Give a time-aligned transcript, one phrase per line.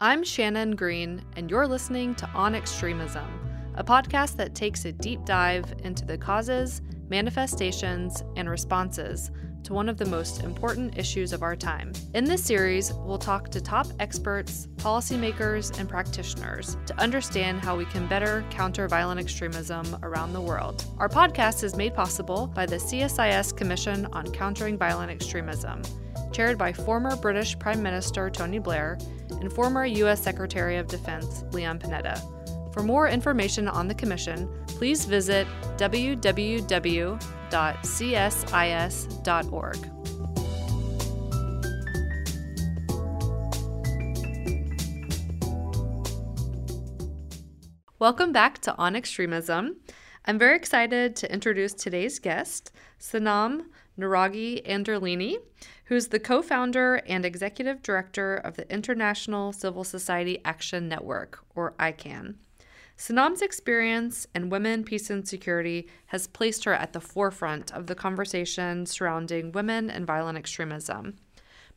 [0.00, 3.26] I'm Shannon Green, and you're listening to On Extremism,
[3.74, 9.32] a podcast that takes a deep dive into the causes, manifestations, and responses
[9.64, 11.90] to one of the most important issues of our time.
[12.14, 17.84] In this series, we'll talk to top experts, policymakers, and practitioners to understand how we
[17.86, 20.84] can better counter violent extremism around the world.
[20.98, 25.82] Our podcast is made possible by the CSIS Commission on Countering Violent Extremism
[26.32, 28.98] chaired by former British Prime Minister Tony Blair
[29.30, 30.22] and former U.S.
[30.22, 32.20] Secretary of Defense Leon Panetta.
[32.72, 35.46] For more information on the Commission, please visit
[35.76, 37.18] www.csis.org.
[48.00, 49.78] Welcome back to On Extremism.
[50.24, 52.70] I'm very excited to introduce today's guest,
[53.00, 53.62] Sanam
[53.98, 55.38] Naraghi Anderlini,
[55.88, 61.72] who's the co founder and executive director of the International Civil Society Action Network, or
[61.78, 62.34] ICAN.
[62.98, 67.94] Sanam's experience in women, peace, and security has placed her at the forefront of the
[67.94, 71.16] conversation surrounding women and violent extremism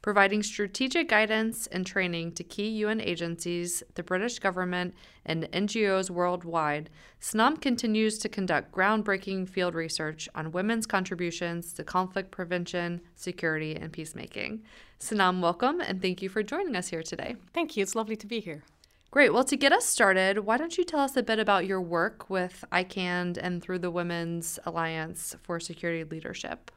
[0.02, 6.89] providing strategic guidance and training to key UN agencies, the British government, and NGOs worldwide,
[7.21, 13.94] Sanam continues to conduct groundbreaking field research on women's contributions to conflict prevention, security, and
[13.94, 14.63] peacemaking.
[14.99, 17.35] Sanam, welcome, and thank you for joining us here today.
[17.53, 17.83] Thank you.
[17.83, 18.63] It's lovely to be here.
[19.11, 19.33] Great.
[19.33, 22.29] Well, to get us started, why don't you tell us a bit about your work
[22.29, 26.72] with ICAN and through the Women's Alliance for Security Leadership?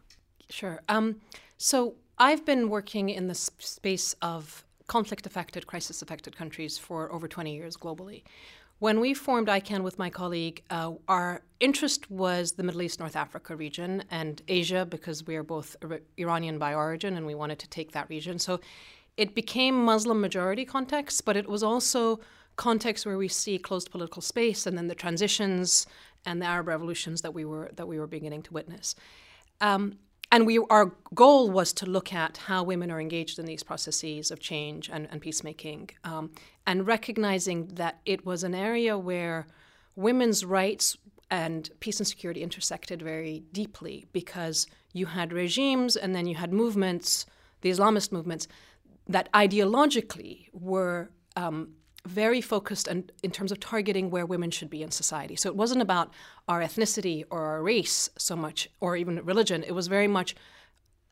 [0.51, 0.83] Sure.
[0.89, 1.21] Um,
[1.59, 7.27] so, I've been working in the space of conflict affected, crisis affected countries for over
[7.27, 8.23] 20 years globally.
[8.79, 13.17] When we formed ICAN with my colleague, uh, our interest was the Middle East, North
[13.17, 15.77] Africa region and Asia because we are both
[16.19, 18.39] Iranian by origin and we wanted to take that region.
[18.39, 18.61] So
[19.17, 22.21] it became Muslim majority context, but it was also
[22.57, 25.87] context where we see closed political space and then the transitions
[26.27, 28.95] and the Arab revolutions that we were that we were beginning to witness.
[29.61, 29.99] Um,
[30.35, 34.33] and we, our goal was to look at how women are engaged in these processes
[34.33, 36.33] of change and, and peacemaking, um,
[36.67, 39.47] and recognizing that it was an area where
[39.95, 40.99] women's rights
[41.31, 46.53] and peace and security intersected very deeply because you had regimes and then you had
[46.53, 47.27] movements,
[47.61, 48.49] the Islamist movements,
[49.07, 51.75] that ideologically were um,
[52.07, 55.37] very focused in, in terms of targeting where women should be in society.
[55.37, 56.13] So it wasn't about
[56.49, 59.63] our ethnicity or our race so much, or even religion.
[59.63, 60.35] It was very much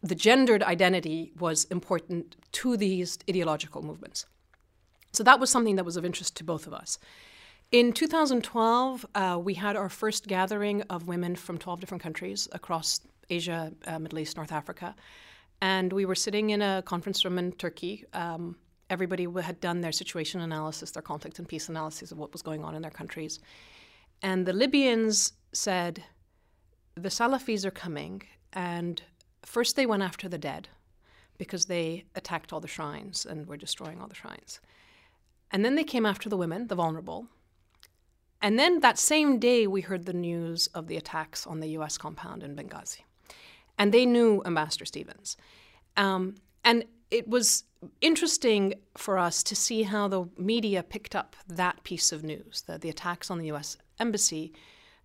[0.03, 4.27] the gendered identity was important to these ideological movements.
[5.13, 6.99] So that was something that was of interest to both of us.
[7.71, 13.01] In 2012, uh, we had our first gathering of women from 12 different countries across
[13.31, 14.95] Asia, uh, Middle East, North Africa.
[15.63, 18.05] And we were sitting in a conference room in Turkey.
[18.13, 18.57] Um,
[18.93, 22.63] everybody had done their situation analysis, their conflict and peace analysis of what was going
[22.63, 23.41] on in their countries.
[24.21, 26.05] And the Libyans said,
[26.95, 28.23] the Salafis are coming.
[28.53, 29.03] And
[29.45, 30.69] first they went after the dead
[31.39, 34.61] because they attacked all the shrines and were destroying all the shrines.
[35.51, 37.27] And then they came after the women, the vulnerable.
[38.43, 41.97] And then that same day, we heard the news of the attacks on the US
[41.97, 43.01] compound in Benghazi.
[43.79, 45.39] And they knew Ambassador Stevens.
[45.97, 47.65] Um, and it was
[48.01, 52.79] interesting for us to see how the media picked up that piece of news, the,
[52.79, 54.53] the attacks on the US Embassy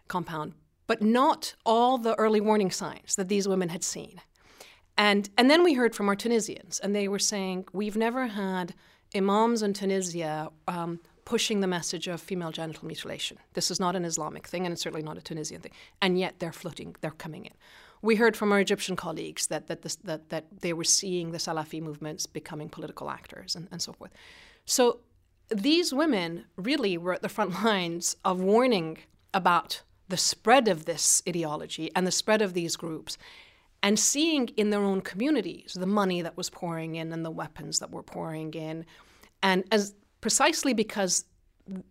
[0.08, 0.54] compound,
[0.88, 4.22] but not all the early warning signs that these women had seen.
[4.98, 8.74] And, and then we heard from our Tunisians, and they were saying, We've never had
[9.16, 13.38] imams in Tunisia um, pushing the message of female genital mutilation.
[13.54, 15.74] This is not an Islamic thing, and it's certainly not a Tunisian thing.
[16.02, 17.54] And yet they're floating, they're coming in.
[18.02, 21.38] We heard from our Egyptian colleagues that, that, this, that, that they were seeing the
[21.38, 24.12] Salafi movements becoming political actors and, and so forth.
[24.66, 25.00] So
[25.50, 28.98] these women really were at the front lines of warning
[29.34, 33.18] about the spread of this ideology and the spread of these groups
[33.84, 37.80] and seeing in their own communities the money that was pouring in and the weapons
[37.80, 38.86] that were pouring in
[39.44, 41.26] and as precisely because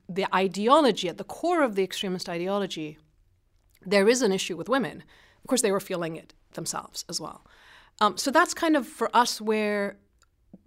[0.09, 2.99] the ideology at the core of the extremist ideology
[3.85, 5.05] there is an issue with women
[5.47, 7.47] of course, they were feeling it themselves as well.
[8.01, 9.97] Um, so that's kind of for us where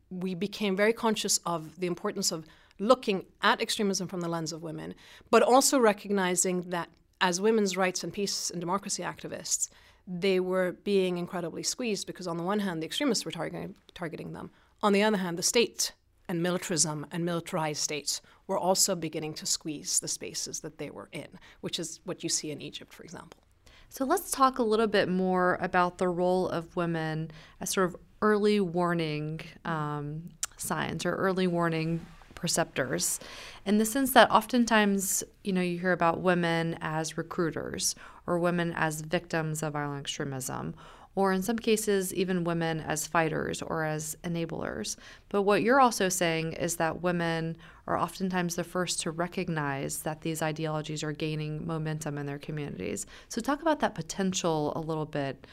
[0.10, 2.46] we became very conscious of the importance of
[2.80, 4.96] looking at extremism from the lens of women,
[5.30, 6.88] but also recognizing that
[7.20, 9.68] as women's rights and peace and democracy activists,
[10.08, 14.32] they were being incredibly squeezed because, on the one hand, the extremists were targeting, targeting
[14.32, 14.50] them.
[14.82, 15.92] On the other hand, the state
[16.30, 21.10] and militarism and militarized states were also beginning to squeeze the spaces that they were
[21.12, 21.28] in,
[21.60, 23.42] which is what you see in Egypt, for example.
[23.90, 27.96] So let's talk a little bit more about the role of women as sort of
[28.22, 32.06] early warning um, signs or early warning
[32.36, 33.20] preceptors
[33.66, 37.96] in the sense that oftentimes, you know, you hear about women as recruiters
[38.28, 40.76] or women as victims of violent extremism
[41.16, 44.96] or in some cases, even women as fighters or as enablers.
[45.28, 47.58] But what you're also saying is that women
[47.90, 53.06] are oftentimes the first to recognize that these ideologies are gaining momentum in their communities.
[53.28, 55.48] So, talk about that potential a little bit.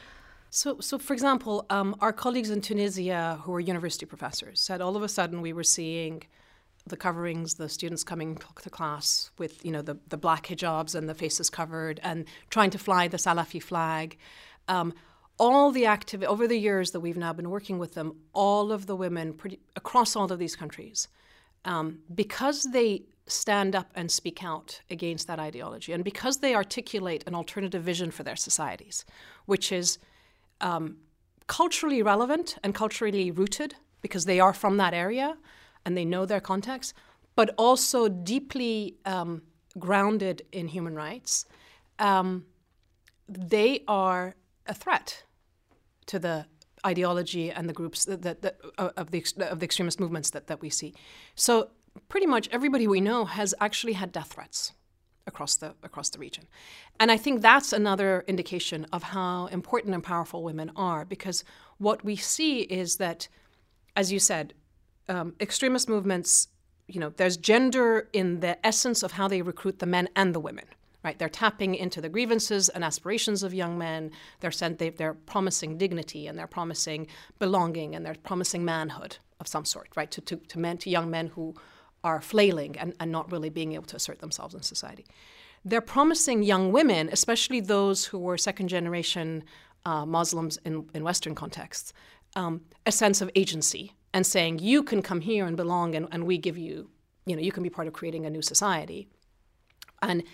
[0.51, 4.97] So, so for example, um, our colleagues in Tunisia who are university professors said all
[4.97, 6.23] of a sudden we were seeing
[6.87, 11.09] the coverings, the students coming to class with you know the, the black hijabs and
[11.09, 14.17] the faces covered and trying to fly the Salafi flag.
[14.69, 14.95] Um,
[15.39, 18.87] all the activity over the years that we've now been working with them, all of
[18.87, 21.09] the women pretty, across all of these countries,
[21.67, 27.25] um, because they stand up and speak out against that ideology, and because they articulate
[27.27, 29.05] an alternative vision for their societies,
[29.47, 29.99] which is
[30.61, 30.97] um,
[31.47, 35.37] culturally relevant and culturally rooted, because they are from that area
[35.85, 36.95] and they know their context,
[37.35, 39.43] but also deeply um,
[39.79, 41.45] grounded in human rights.
[41.99, 42.47] Um,
[43.29, 44.37] they are
[44.67, 45.25] a threat
[46.07, 46.47] to the
[46.87, 50.47] ideology and the groups that, that, that uh, of the of the extremist movements that,
[50.47, 50.95] that we see.
[51.35, 51.71] So
[52.09, 54.73] pretty much everybody we know has actually had death threats
[55.27, 56.47] across the across the region.
[57.01, 61.45] And I think that's another indication of how important and powerful women are because
[61.79, 63.29] what we see is that
[63.95, 64.55] as you said
[65.09, 66.49] um, extremist movements
[66.89, 70.41] you know there's gender in the essence of how they recruit the men and the
[70.41, 70.65] women
[71.07, 71.21] right?
[71.21, 74.11] They're tapping into the grievances and aspirations of young men.
[74.41, 77.07] They're sent, they, they're promising dignity and they're promising
[77.39, 80.11] belonging and they're promising manhood of some sort, right?
[80.11, 81.55] To, to, to men, to young men who
[82.03, 85.07] are flailing and, and not really being able to assert themselves in society.
[85.65, 89.45] They're promising young women, especially those who were second generation
[89.85, 91.93] uh, Muslims in, in Western contexts,
[92.35, 96.27] um, a sense of agency and saying, you can come here and belong and, and
[96.27, 96.91] we give you,
[97.27, 99.07] you know, you can be part of creating a new society.
[100.03, 100.25] And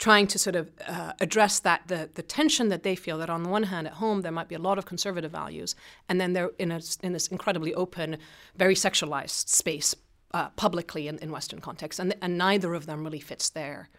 [0.00, 3.42] trying to sort of uh, address that the, the tension that they feel that on
[3.42, 5.76] the one hand at home there might be a lot of conservative values
[6.08, 8.16] and then they're in, a, in this incredibly open
[8.56, 9.94] very sexualized space
[10.32, 13.90] uh, publicly in, in western context and, and neither of them really fits their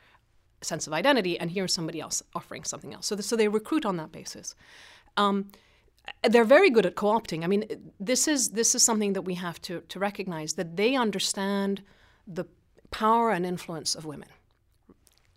[0.62, 3.06] sense of identity and here's somebody else offering something else.
[3.06, 4.56] So, the, so they recruit on that basis.
[5.18, 5.51] Um,
[6.27, 7.44] they're very good at co-opting.
[7.44, 7.65] I mean
[8.00, 11.83] this is this is something that we have to, to recognize that they understand
[12.25, 12.45] the
[12.89, 14.30] power and influence of women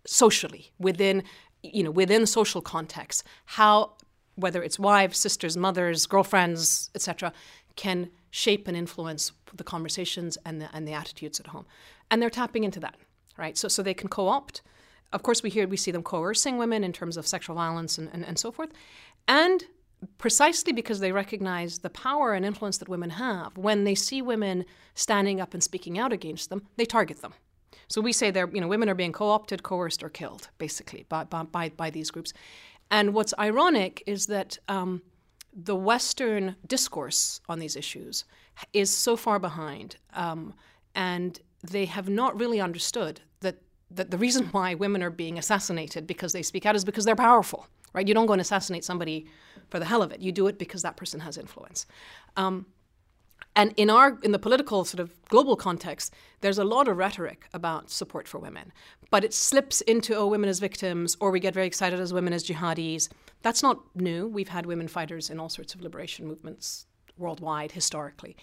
[0.05, 1.23] socially within
[1.63, 3.93] you know within social contexts how
[4.35, 7.33] whether it's wives sisters mothers girlfriends etc
[7.75, 11.65] can shape and influence the conversations and the, and the attitudes at home.
[12.11, 12.95] And they're tapping into that
[13.37, 13.57] right?
[13.57, 14.61] So so they can co-opt.
[15.13, 18.09] Of course we hear we see them coercing women in terms of sexual violence and,
[18.13, 18.71] and, and so forth.
[19.27, 19.63] And
[20.17, 24.65] precisely because they recognize the power and influence that women have when they see women
[24.93, 27.33] standing up and speaking out against them they target them
[27.87, 31.23] so we say they're, you know, women are being co-opted, coerced, or killed, basically, by,
[31.23, 32.33] by, by these groups.
[32.91, 35.01] And what's ironic is that um,
[35.53, 38.25] the Western discourse on these issues
[38.73, 40.53] is so far behind, um,
[40.93, 43.61] and they have not really understood that,
[43.91, 47.15] that the reason why women are being assassinated because they speak out is because they're
[47.15, 48.07] powerful, right?
[48.07, 49.27] You don't go and assassinate somebody
[49.69, 50.21] for the hell of it.
[50.21, 51.85] You do it because that person has influence.
[52.37, 52.65] Um,
[53.55, 57.47] and in our in the political sort of global context, there's a lot of rhetoric
[57.53, 58.71] about support for women,
[59.09, 62.33] but it slips into oh women as victims, or we get very excited as women
[62.33, 63.09] as jihadis.
[63.41, 64.27] That's not new.
[64.27, 66.85] We've had women fighters in all sorts of liberation movements
[67.17, 68.35] worldwide historically.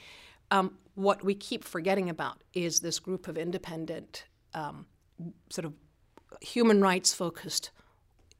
[0.51, 4.87] Um, what we keep forgetting about is this group of independent, um,
[5.51, 5.75] sort of
[6.41, 7.71] human rights focused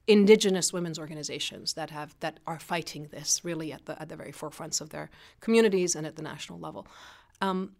[0.07, 4.31] indigenous women's organizations that have that are fighting this really at the at the very
[4.31, 6.87] forefronts of their communities and at the national level.
[7.41, 7.71] Um,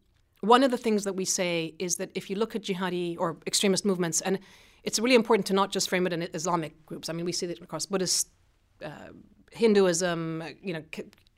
[0.42, 3.38] one of the things that we say is that if you look at jihadi or
[3.48, 4.40] extremist movements, and
[4.84, 7.08] it's really important to not just frame it in Islamic groups.
[7.10, 8.28] I mean, we see it across Buddhist,
[8.84, 9.12] uh,
[9.52, 10.84] Hinduism, you know,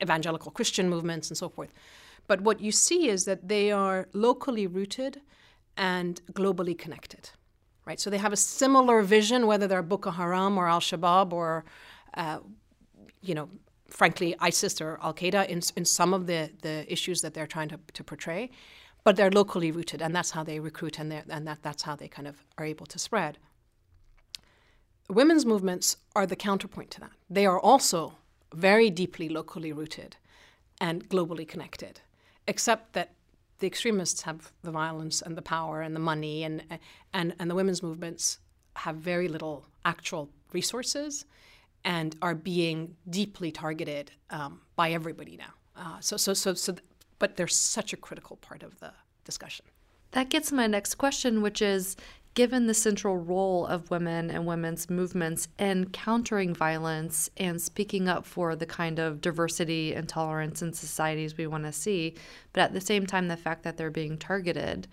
[0.02, 1.72] evangelical Christian movements, and so forth.
[2.26, 5.20] But what you see is that they are locally rooted
[5.76, 7.30] and globally connected
[7.86, 8.00] right?
[8.00, 11.64] So they have a similar vision, whether they're Boko Haram or Al Shabaab or,
[12.14, 12.40] uh,
[13.22, 13.48] you know,
[13.88, 17.68] frankly, ISIS or Al Qaeda in, in some of the, the issues that they're trying
[17.68, 18.50] to, to portray.
[19.04, 22.08] But they're locally rooted, and that's how they recruit, and, and that, that's how they
[22.08, 23.38] kind of are able to spread.
[25.08, 27.12] Women's movements are the counterpoint to that.
[27.30, 28.16] They are also
[28.52, 30.16] very deeply locally rooted
[30.80, 32.00] and globally connected,
[32.48, 33.12] except that
[33.58, 36.62] the extremists have the violence and the power and the money, and
[37.12, 38.38] and and the women's movements
[38.74, 41.24] have very little actual resources,
[41.84, 45.54] and are being deeply targeted um, by everybody now.
[45.76, 46.74] Uh, so so so so,
[47.18, 48.92] but they're such a critical part of the
[49.24, 49.64] discussion.
[50.12, 51.96] That gets my next question, which is
[52.36, 58.26] given the central role of women and women's movements in countering violence and speaking up
[58.26, 62.14] for the kind of diversity and tolerance in societies we want to see,
[62.52, 64.86] but at the same time, the fact that they're being targeted,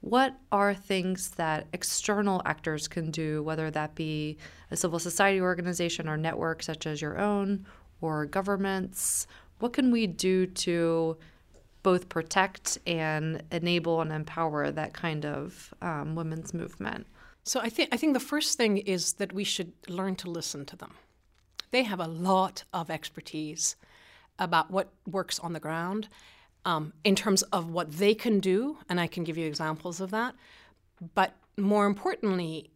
[0.00, 4.36] what are things that external actors can do, whether that be
[4.70, 7.64] a civil society organization or network such as your own
[8.02, 9.26] or governments?
[9.60, 11.16] What can we do to
[11.82, 17.06] both protect and enable and empower that kind of um, women's movement?
[17.44, 20.64] So I think I think the first thing is that we should learn to listen
[20.66, 20.94] to them.
[21.70, 23.76] They have a lot of expertise
[24.38, 26.08] about what works on the ground
[26.64, 30.10] um, in terms of what they can do, and I can give you examples of
[30.10, 30.34] that.
[31.14, 32.70] But more importantly,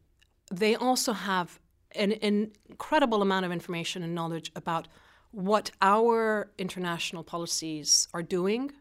[0.50, 1.60] they also have
[1.94, 4.88] an, an incredible amount of information and knowledge about
[5.30, 8.72] what our international policies are doing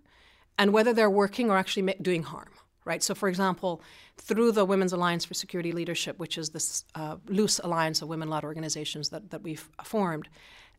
[0.57, 2.50] and whether they're working or actually doing harm,
[2.85, 3.03] right?
[3.03, 3.81] So, for example,
[4.17, 8.29] through the Women's Alliance for Security Leadership, which is this uh, loose alliance of women
[8.29, 10.29] led organizations that, that we've formed,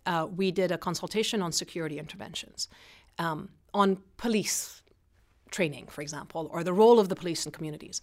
[0.06, 2.68] uh, we did a consultation on security interventions,
[3.18, 4.82] um, on police
[5.50, 8.00] training, for example, or the role of the police in communities.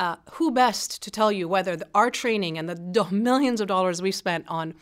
[0.00, 4.00] Uh, who best to tell you whether the, our training and the millions of dollars
[4.00, 4.72] we spent on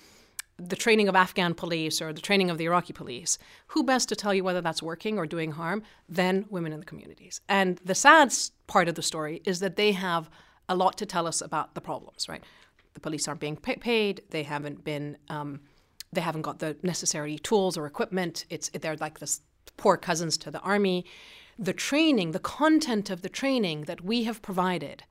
[0.59, 4.17] the training of Afghan police or the training of the Iraqi police, who best to
[4.17, 7.41] tell you whether that's working or doing harm than women in the communities?
[7.49, 8.33] And the sad
[8.67, 10.31] part of the story is that they have
[10.69, 12.43] a lot to tell us about the problems, right?
[12.95, 15.61] The police aren't being paid, they haven't been, um,
[16.13, 18.47] they haven't got the necessary tools or equipment.
[18.49, 19.39] It's they're like the
[19.77, 21.05] poor cousins to the army.
[21.59, 25.05] The training, the content of the training that we have provided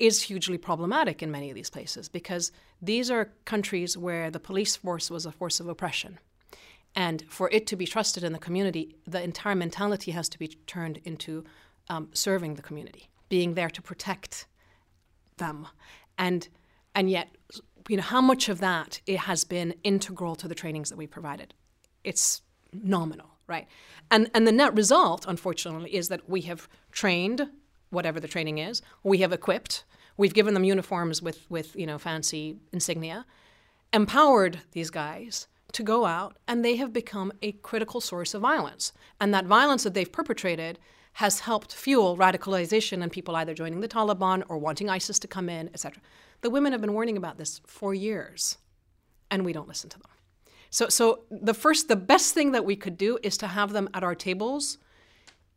[0.00, 4.74] is hugely problematic in many of these places because these are countries where the police
[4.74, 6.18] force was a force of oppression.
[6.96, 10.48] And for it to be trusted in the community, the entire mentality has to be
[10.48, 11.44] turned into
[11.88, 14.46] um, serving the community, being there to protect
[15.36, 15.68] them.
[16.18, 16.48] And,
[16.94, 17.28] and yet,
[17.88, 21.06] you know, how much of that it has been integral to the trainings that we
[21.06, 21.54] provided?
[22.02, 22.42] It's
[22.72, 23.66] nominal, right?
[24.10, 27.50] And, and the net result, unfortunately, is that we have trained
[27.90, 28.82] whatever the training is.
[29.02, 29.84] We have equipped.
[30.16, 33.26] We've given them uniforms with, with you know, fancy insignia,
[33.92, 38.92] empowered these guys to go out, and they have become a critical source of violence.
[39.20, 40.78] And that violence that they've perpetrated
[41.14, 45.48] has helped fuel radicalization and people either joining the Taliban or wanting ISIS to come
[45.48, 46.00] in, etc.
[46.40, 48.58] The women have been warning about this for years,
[49.30, 50.10] and we don't listen to them.
[50.70, 53.88] So, so the first, the best thing that we could do is to have them
[53.92, 54.78] at our tables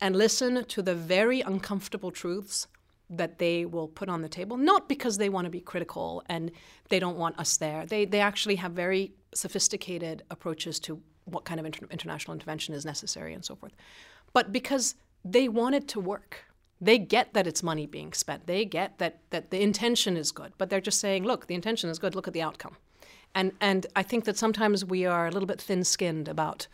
[0.04, 2.68] and listen to the very uncomfortable truths
[3.10, 6.52] that they will put on the table, not because they want to be critical and
[6.90, 7.86] they don't want us there.
[7.86, 12.84] They, they actually have very sophisticated approaches to what kind of inter- international intervention is
[12.86, 13.72] necessary and so forth,
[14.34, 16.46] but because they want it to work.
[16.82, 18.46] They get that it's money being spent.
[18.46, 21.90] They get that, that the intention is good, but they're just saying, look, the intention
[21.90, 22.76] is good, look at the outcome.
[23.34, 26.68] And, and I think that sometimes we are a little bit thin skinned about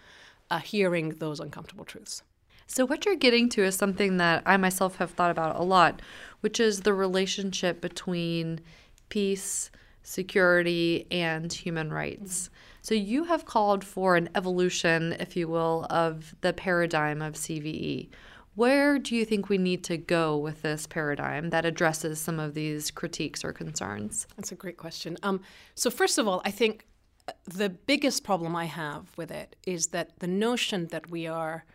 [0.49, 2.23] uh, hearing those uncomfortable truths.
[2.71, 6.03] So, what you're getting to is something that I myself have thought about a lot,
[6.41, 8.61] which is the relationship between
[9.09, 9.71] peace,
[10.03, 12.51] security, and human rights.
[12.83, 18.09] So, you have called for an evolution, if you will, of the paradigm of CVE.
[18.53, 22.53] Where do you think we need to go with this paradigm that addresses some of
[22.53, 24.27] these critiques or concerns?
[24.37, 25.17] That's a great question.
[25.23, 25.41] Um,
[25.73, 26.85] so, first of all, I think
[27.27, 31.65] uh, the biggest problem I have with it is that the notion that we are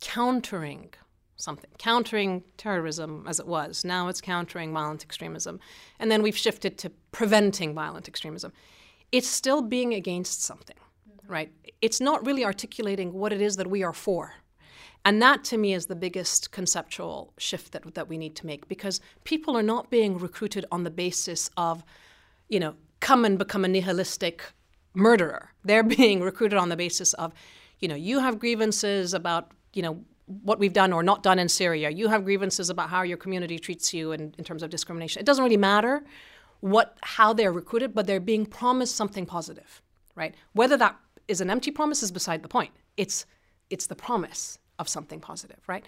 [0.00, 0.90] countering
[1.36, 3.84] something, countering terrorism as it was.
[3.84, 5.58] Now it's countering violent extremism.
[5.98, 8.52] And then we've shifted to preventing violent extremism.
[9.12, 11.32] It's still being against something, mm-hmm.
[11.32, 11.52] right?
[11.80, 14.34] It's not really articulating what it is that we are for.
[15.04, 18.68] And that to me is the biggest conceptual shift that, that we need to make
[18.68, 21.82] because people are not being recruited on the basis of,
[22.48, 24.42] you know, come and become a nihilistic
[24.92, 25.52] murderer.
[25.64, 27.32] They're being recruited on the basis of,
[27.78, 30.04] you know, you have grievances about you know,
[30.44, 31.90] what we've done or not done in Syria.
[31.90, 35.20] You have grievances about how your community treats you in, in terms of discrimination.
[35.20, 36.04] It doesn't really matter
[36.60, 39.82] what how they're recruited, but they're being promised something positive,
[40.14, 40.34] right?
[40.52, 40.96] Whether that
[41.26, 42.72] is an empty promise is beside the point.
[42.96, 43.26] It's
[43.70, 45.84] it's the promise of something positive, right?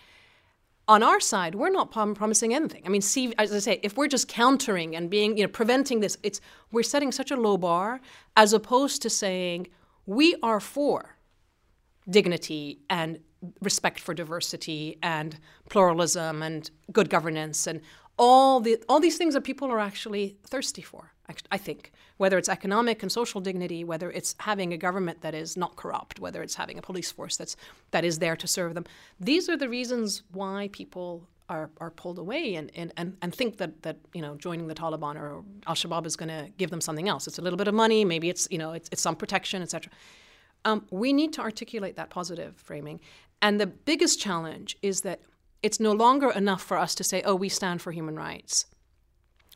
[0.89, 2.83] On our side, we're not prom- promising anything.
[2.85, 6.01] I mean, see, as I say, if we're just countering and being, you know, preventing
[6.01, 6.41] this, it's
[6.73, 8.01] we're setting such a low bar
[8.37, 9.69] as opposed to saying
[10.07, 11.17] we are for
[12.09, 13.21] dignity and
[13.61, 17.81] respect for diversity and pluralism and good governance and
[18.19, 21.13] all the all these things that people are actually thirsty for
[21.51, 25.57] i think whether it's economic and social dignity whether it's having a government that is
[25.57, 27.57] not corrupt whether it's having a police force that's
[27.91, 28.85] that is there to serve them
[29.19, 33.59] these are the reasons why people are, are pulled away and, and, and, and think
[33.59, 36.81] that, that you know joining the Taliban or Al Shabaab is going to give them
[36.81, 37.27] something else.
[37.27, 39.93] It's a little bit of money, maybe it's you know it's, it's some protection, etc.
[40.65, 43.01] Um, we need to articulate that positive framing,
[43.43, 45.21] and the biggest challenge is that
[45.63, 48.67] it's no longer enough for us to say, "Oh, we stand for human rights,"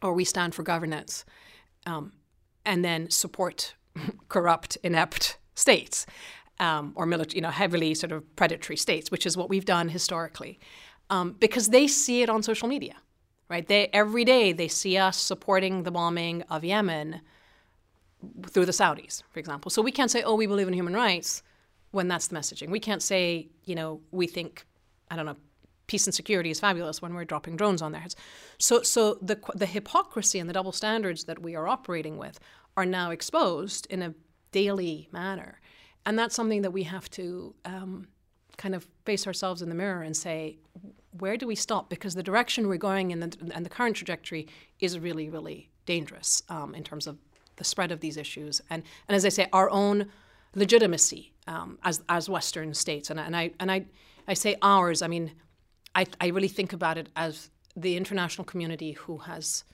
[0.02, 1.24] or "We stand for governance,"
[1.86, 2.12] um,
[2.64, 3.74] and then support
[4.28, 6.04] corrupt, inept states
[6.58, 10.58] um, or you know, heavily sort of predatory states, which is what we've done historically,
[11.10, 12.96] um, because they see it on social media,
[13.48, 13.66] right?
[13.66, 17.20] They every day they see us supporting the bombing of Yemen
[18.48, 19.70] through the Saudis, for example.
[19.70, 21.42] So we can't say, "Oh, we believe in human rights,"
[21.96, 22.68] when that's the messaging.
[22.68, 24.66] We can't say, you know, we think,
[25.10, 25.38] I don't know,
[25.86, 28.14] peace and security is fabulous when we're dropping drones on their heads.
[28.58, 32.38] So, so the the hypocrisy and the double standards that we are operating with
[32.76, 34.14] are now exposed in a
[34.52, 35.60] daily manner.
[36.04, 38.08] And that's something that we have to um,
[38.58, 40.58] kind of face ourselves in the mirror and say,
[41.18, 41.88] where do we stop?
[41.88, 44.46] Because the direction we're going in the, and the current trajectory
[44.80, 47.16] is really, really dangerous um, in terms of
[47.56, 48.60] the spread of these issues.
[48.68, 50.06] And, and as I say, our own
[50.54, 53.10] legitimacy um, as, as Western states.
[53.10, 53.86] And, and, I, and I,
[54.28, 55.32] I say ours, I mean,
[55.94, 59.64] I, I really think about it as the international community who has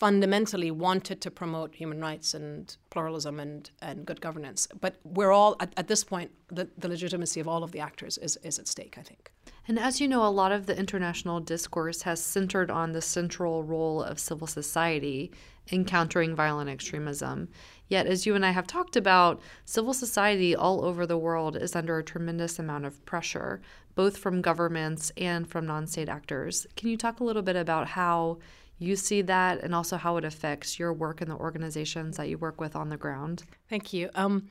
[0.00, 4.66] fundamentally wanted to promote human rights and pluralism and, and good governance.
[4.80, 8.16] But we're all, at, at this point, the, the legitimacy of all of the actors
[8.16, 9.30] is, is at stake, I think.
[9.68, 13.62] And as you know, a lot of the international discourse has centered on the central
[13.62, 15.32] role of civil society
[15.68, 17.50] in countering violent extremism.
[17.86, 21.76] Yet, as you and I have talked about, civil society all over the world is
[21.76, 23.60] under a tremendous amount of pressure,
[23.94, 26.66] both from governments and from non state actors.
[26.74, 28.38] Can you talk a little bit about how
[28.80, 32.38] you see that and also how it affects your work and the organizations that you
[32.38, 33.44] work with on the ground?
[33.68, 34.10] Thank you.
[34.14, 34.48] Um,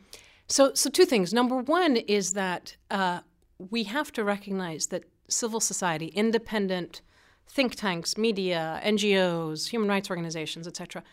[0.48, 1.34] so, so two things.
[1.34, 3.20] Number one is that uh,
[3.58, 7.02] we have to recognize that civil society, independent
[7.50, 11.04] think tanks, media, NGOs, human rights organizations, etc.,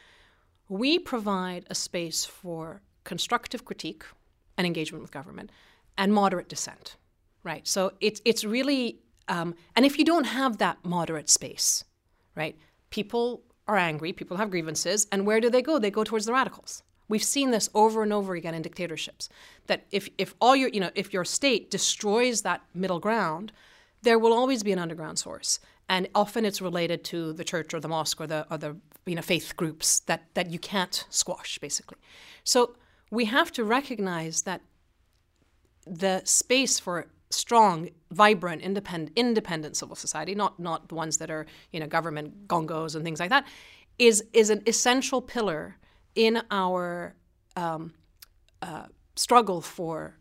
[0.69, 4.05] we provide a space for constructive critique
[4.59, 5.51] and engagement with government
[5.97, 6.97] and moderate dissent.
[7.43, 7.67] Right.
[7.67, 8.99] So it's it's really,
[9.29, 11.85] um, and if you don't have that moderate space,
[12.35, 12.57] right,
[12.91, 15.79] people are angry, people have grievances, and where do they go?
[15.79, 16.83] They go towards the radicals.
[17.09, 19.29] We've seen this over and over again in dictatorships.
[19.67, 23.53] That if, if all your you know if your state destroys that middle ground,
[24.03, 27.81] there will always be an underground source, and often it's related to the church or
[27.81, 31.59] the mosque or the or the you know faith groups that that you can't squash
[31.59, 31.99] basically.
[32.45, 32.77] So
[33.11, 34.63] we have to recognize that
[35.87, 41.47] the space for strong, vibrant, independent, independent civil society, not not the ones that are
[41.73, 43.47] you know government gongos and things like that,
[43.99, 45.77] is is an essential pillar
[46.15, 47.15] in our
[47.57, 47.93] um,
[48.63, 50.17] uh, struggle for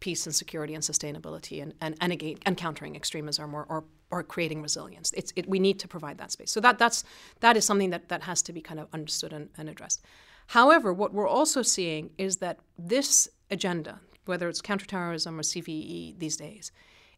[0.00, 4.62] peace and security and sustainability and and and, again, countering extremism or, or or creating
[4.62, 5.12] resilience.
[5.16, 6.50] It's it, we need to provide that space.
[6.50, 7.04] So that that's
[7.40, 10.02] that is something that that has to be kind of understood and, and addressed.
[10.48, 16.36] However, what we're also seeing is that this agenda, whether it's counterterrorism or CVE these
[16.36, 16.70] days,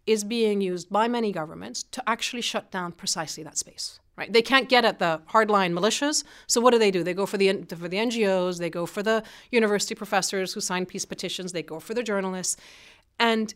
[0.06, 4.00] is being used by many governments to actually shut down precisely that space.
[4.16, 4.32] Right?
[4.32, 7.02] They can't get at the hardline militias, so what do they do?
[7.02, 10.84] They go for the for the NGOs, they go for the university professors who sign
[10.84, 12.56] peace petitions, they go for the journalists,
[13.18, 13.54] and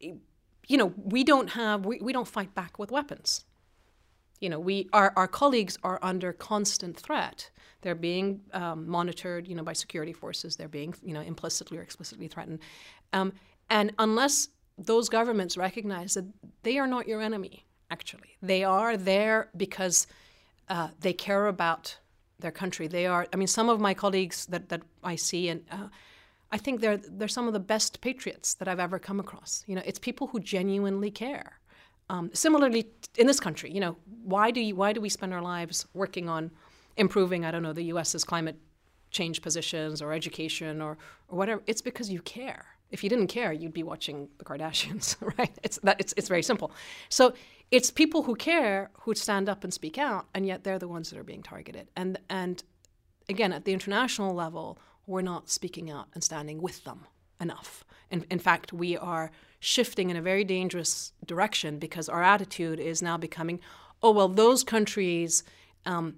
[0.00, 3.44] you know we don't have we, we don't fight back with weapons.
[4.40, 9.54] You know, we our, our colleagues are under constant threat they're being um, monitored, you
[9.54, 10.56] know, by security forces.
[10.56, 12.60] They're being, you know, implicitly or explicitly threatened.
[13.12, 13.32] Um,
[13.70, 16.24] and unless those governments recognize that
[16.62, 20.06] they are not your enemy, actually, they are there because
[20.68, 21.96] uh, they care about
[22.40, 22.86] their country.
[22.86, 23.26] They are.
[23.32, 25.64] I mean, some of my colleagues that that I see and.
[25.70, 25.88] Uh,
[26.50, 29.64] I think they're they're some of the best patriots that I've ever come across.
[29.66, 31.60] You know, it's people who genuinely care.
[32.10, 32.86] Um, similarly,
[33.18, 36.28] in this country, you know, why do you, why do we spend our lives working
[36.28, 36.50] on
[36.98, 38.56] improving, I don't know, the U.S.'s climate
[39.10, 41.62] change positions or education or, or whatever.
[41.66, 42.66] It's because you care.
[42.90, 45.56] If you didn't care, you'd be watching the Kardashians, right?
[45.62, 46.72] It's that it's it's very simple.
[47.08, 47.34] So
[47.70, 51.10] it's people who care who stand up and speak out, and yet they're the ones
[51.10, 51.88] that are being targeted.
[51.96, 52.62] And and
[53.28, 57.06] again, at the international level, we're not speaking out and standing with them
[57.40, 57.84] enough.
[58.10, 59.30] In, in fact, we are
[59.60, 63.60] shifting in a very dangerous direction because our attitude is now becoming,
[64.02, 65.42] oh well, those countries
[65.84, 66.16] um,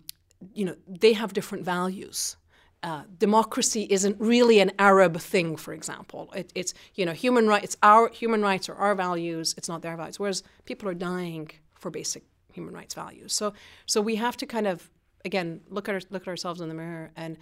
[0.54, 2.36] you know, they have different values.
[2.82, 6.32] Uh, democracy isn't really an Arab thing, for example.
[6.34, 7.64] It, it's you know human rights.
[7.64, 9.54] It's our human rights are our values.
[9.58, 10.18] It's not their values.
[10.18, 12.22] Whereas people are dying for basic
[12.52, 13.34] human rights values.
[13.34, 13.52] So
[13.84, 14.88] so we have to kind of
[15.24, 17.36] again look at our, look at ourselves in the mirror and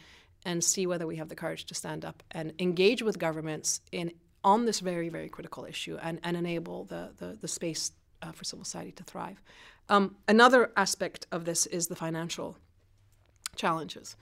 [0.44, 4.12] and see whether we have the courage to stand up and engage with governments in
[4.42, 8.42] on this very very critical issue and, and enable the, the the space uh, for
[8.42, 9.40] civil society to thrive.
[9.88, 12.56] Um, another aspect of this is the financial
[13.58, 14.16] challenges.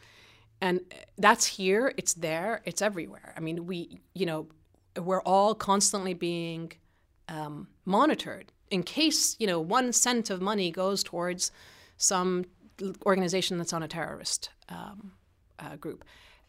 [0.61, 0.81] And
[1.18, 3.35] that's here, it's there, it's everywhere.
[3.37, 4.49] I mean, we, you know,
[5.01, 6.72] we're all constantly being
[7.29, 11.53] um, monitored in case, you know, one cent of money goes towards
[11.96, 12.44] some
[13.05, 15.12] organization that's on a terrorist um,
[15.59, 16.05] uh, group.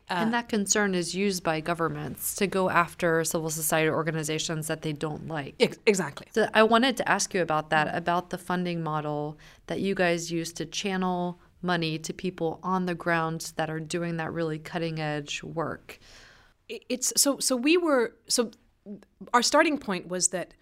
[0.09, 4.81] Uh, and that concern is used by governments to go after civil society organizations that
[4.81, 5.55] they don't like.
[5.59, 6.27] Ex- exactly.
[6.31, 10.31] So I wanted to ask you about that, about the funding model that you guys
[10.31, 14.99] use to channel money to people on the ground that are doing that really cutting
[14.99, 15.99] edge work.
[16.69, 18.51] It's so so we were so
[19.33, 20.53] our starting point was that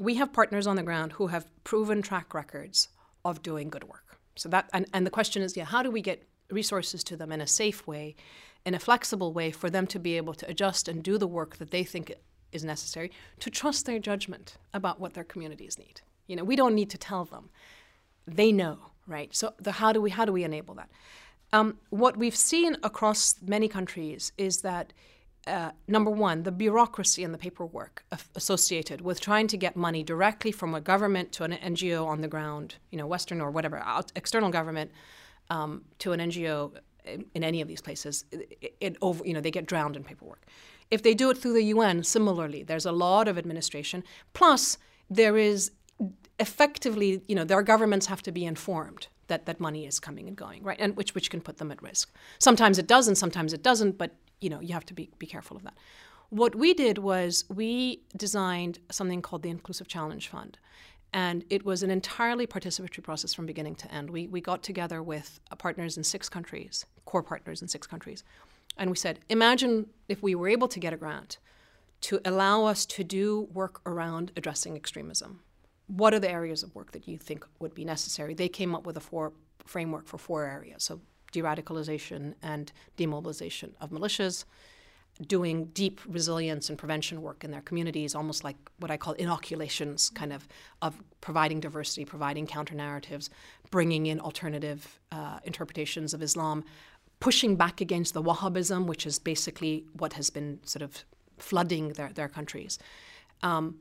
[0.00, 2.88] we have partners on the ground who have proven track records
[3.24, 4.18] of doing good work.
[4.36, 7.32] So that and, and the question is, yeah, how do we get resources to them
[7.32, 8.14] in a safe way
[8.64, 11.56] in a flexible way for them to be able to adjust and do the work
[11.56, 12.12] that they think
[12.52, 16.00] is necessary to trust their judgment about what their communities need.
[16.26, 17.50] You know, we don't need to tell them.
[18.26, 19.34] They know, right?
[19.34, 20.90] So the how do we how do we enable that?
[21.52, 24.92] Um, what we've seen across many countries is that
[25.46, 30.50] uh, number one, the bureaucracy and the paperwork associated with trying to get money directly
[30.50, 34.10] from a government to an NGO on the ground, you know, Western or whatever, out,
[34.16, 34.90] external government
[35.50, 36.72] um, to an NGO
[37.04, 40.46] in any of these places, it, it, over, you know, they get drowned in paperwork.
[40.90, 44.04] If they do it through the UN, similarly, there's a lot of administration.
[44.32, 44.78] Plus,
[45.10, 45.72] there is
[46.38, 50.36] effectively, you know, their governments have to be informed that that money is coming and
[50.36, 50.78] going, right?
[50.80, 52.14] And which which can put them at risk.
[52.38, 55.56] Sometimes it doesn't, sometimes it doesn't, but you know, you have to be be careful
[55.56, 55.74] of that.
[56.30, 60.58] What we did was we designed something called the Inclusive Challenge Fund.
[61.12, 64.10] And it was an entirely participatory process from beginning to end.
[64.10, 68.24] We, we got together with partners in six countries, core partners in six countries,
[68.76, 71.38] and we said, imagine if we were able to get a grant
[72.00, 75.40] to allow us to do work around addressing extremism.
[75.86, 78.34] What are the areas of work that you think would be necessary?
[78.34, 79.32] They came up with a four
[79.66, 80.84] framework for four areas.
[80.84, 81.00] So
[81.32, 84.44] de-radicalization and demobilization of militias,
[85.26, 90.10] doing deep resilience and prevention work in their communities, almost like what I call inoculations,
[90.10, 90.48] kind of
[90.82, 93.30] of providing diversity, providing counter narratives,
[93.70, 96.64] bringing in alternative uh, interpretations of Islam,
[97.20, 101.04] pushing back against the Wahhabism, which is basically what has been sort of
[101.38, 102.78] flooding their, their countries,
[103.42, 103.76] um,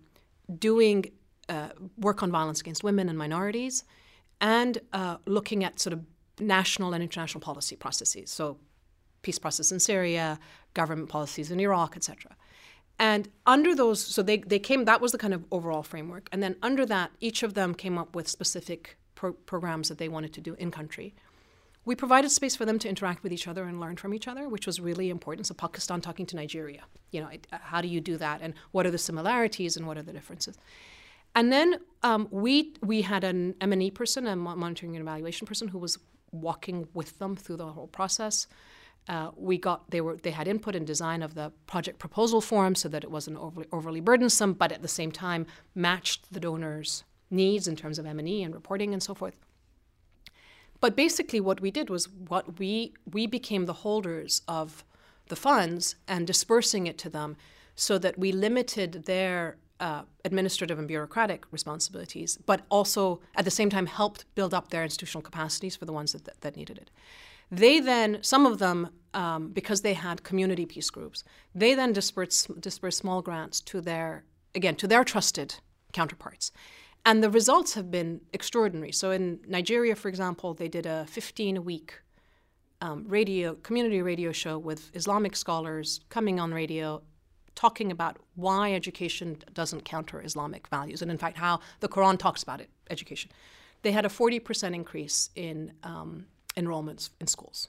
[0.60, 1.06] doing
[1.50, 3.84] uh, work on violence against women and minorities,
[4.42, 6.02] and uh, looking at sort of
[6.40, 8.32] national and international policy processes.
[8.32, 8.58] So
[9.22, 10.40] peace process in Syria,
[10.74, 12.36] government policies in Iraq, etc.
[13.00, 16.30] And under those, so they, they came, that was the kind of overall framework.
[16.32, 20.10] And then under that, each of them came up with specific pro- programs that they
[20.10, 21.16] wanted to do in country.
[21.86, 24.48] We provided space for them to interact with each other and learn from each other,
[24.48, 25.48] which was really important.
[25.48, 28.92] So Pakistan talking to Nigeria, you know, how do you do that, and what are
[28.92, 30.58] the similarities and what are the differences?
[31.36, 35.80] And then um, we we had an M&E person, a monitoring and evaluation person, who
[35.80, 35.98] was
[36.32, 38.48] walking with them through the whole process.
[39.08, 42.74] Uh, we got they were they had input in design of the project proposal form
[42.76, 47.04] so that it wasn't overly, overly burdensome, but at the same time matched the donors'
[47.30, 49.40] needs in terms of M and E and reporting and so forth.
[50.80, 54.86] But basically, what we did was what we we became the holders of
[55.28, 57.36] the funds and dispersing it to them,
[57.76, 63.70] so that we limited their uh, administrative and bureaucratic responsibilities, but also at the same
[63.70, 66.90] time helped build up their institutional capacities for the ones that, that, that needed it.
[67.52, 72.62] They then, some of them, um, because they had community peace groups, they then dispersed,
[72.62, 74.24] dispersed small grants to their,
[74.56, 75.56] again, to their trusted
[75.92, 76.54] counterparts.
[77.06, 78.94] And the results have been extraordinary.
[78.94, 82.00] So in Nigeria, for example, they did a 15 week
[82.80, 87.02] um, radio, community radio show with Islamic scholars coming on radio
[87.56, 92.44] talking about why education doesn't counter Islamic values, and in fact, how the Quran talks
[92.44, 93.32] about it, education.
[93.82, 97.68] They had a 40% increase in um, enrollments in schools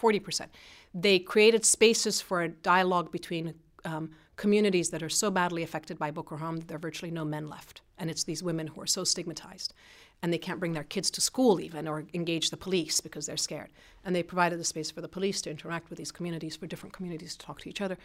[0.00, 0.46] 40%.
[0.94, 3.54] They created spaces for a dialogue between
[3.84, 7.24] um, communities that are so badly affected by Boko Haram that there are virtually no
[7.24, 7.82] men left.
[7.98, 9.74] And it's these women who are so stigmatized.
[10.22, 13.36] And they can't bring their kids to school even or engage the police because they're
[13.36, 13.70] scared.
[14.04, 16.94] And they provided the space for the police to interact with these communities, for different
[16.94, 17.98] communities to talk to each other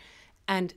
[0.48, 0.74] and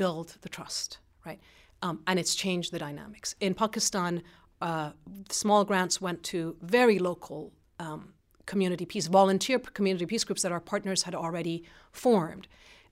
[0.00, 1.38] build the trust, right?
[1.82, 3.34] Um, and it's changed the dynamics.
[3.38, 4.22] In Pakistan,
[4.62, 4.92] uh,
[5.28, 8.14] small grants went to very local um,
[8.46, 12.48] community peace, volunteer community peace groups that our partners had already formed.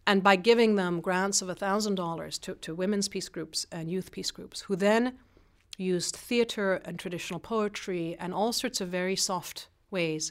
[0.07, 4.31] And by giving them grants of $1,000 to, to women's peace groups and youth peace
[4.31, 5.15] groups, who then
[5.79, 10.31] used theater and traditional poetry and all sorts of very soft ways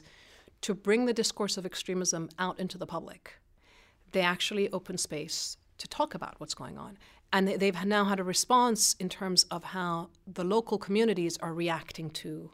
[0.60, 3.22] to bring the discourse of extremism out into the public,
[4.12, 6.98] they actually opened space to talk about what's going on.
[7.32, 12.08] and they've now had a response in terms of how the local communities are reacting
[12.08, 12.50] to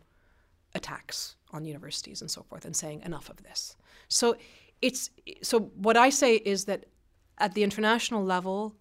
[0.75, 3.77] attacks on universities and so forth and saying enough of this.
[4.09, 4.37] So
[4.83, 5.11] it's
[5.43, 6.87] so what I say is that
[7.39, 8.75] at the international level,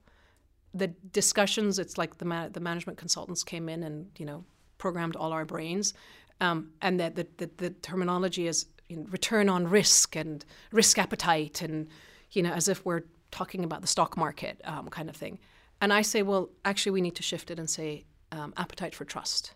[0.73, 4.43] the discussions it's like the ma- the management consultants came in and you know
[4.77, 5.93] programmed all our brains,
[6.41, 10.97] um, and that the, the, the, terminology is you know, return on risk and risk
[10.97, 11.87] appetite and
[12.31, 15.39] you know as if we're talking about the stock market um, kind of thing.
[15.81, 19.05] And I say, well, actually, we need to shift it and say um, appetite for
[19.05, 19.53] trust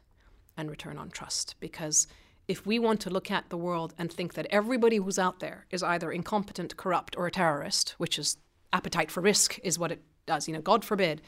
[0.57, 2.07] and return on trust because
[2.47, 5.65] if we want to look at the world and think that everybody who's out there
[5.69, 8.37] is either incompetent, corrupt, or a terrorist, which is
[8.73, 11.21] appetite for risk, is what it does, you know, God forbid,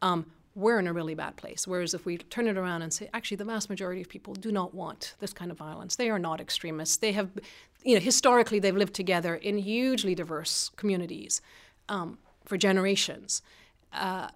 [0.00, 1.66] um, we're in a really bad place.
[1.66, 4.50] Whereas if we turn it around and say, actually, the vast majority of people do
[4.50, 5.96] not want this kind of violence.
[5.96, 6.96] They are not extremists.
[6.96, 7.30] They have,
[7.84, 11.40] you know, historically they've lived together in hugely diverse communities
[11.88, 13.42] um, for generations.
[13.92, 14.28] Uh,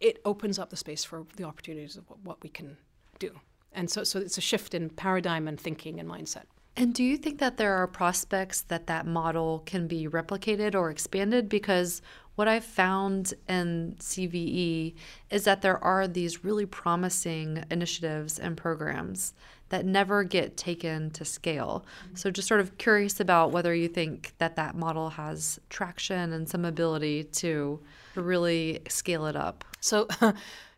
[0.00, 2.76] it opens up the space for the opportunities of what we can
[3.18, 3.30] do.
[3.72, 6.44] And so, so it's a shift in paradigm and thinking and mindset.
[6.76, 10.90] And do you think that there are prospects that that model can be replicated or
[10.90, 11.48] expanded?
[11.48, 12.02] Because
[12.34, 14.94] what I've found in CVE
[15.30, 19.34] is that there are these really promising initiatives and programs
[19.70, 21.84] that never get taken to scale.
[22.14, 26.48] So, just sort of curious about whether you think that that model has traction and
[26.48, 27.80] some ability to
[28.14, 29.64] really scale it up.
[29.80, 30.08] So,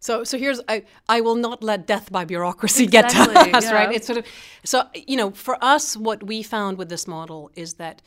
[0.06, 3.64] So, so here's I, I will not let death by bureaucracy exactly, get to us,
[3.64, 3.72] yeah.
[3.72, 3.92] right?
[3.92, 4.26] It's sort of
[4.62, 8.02] so you know for us, what we found with this model is that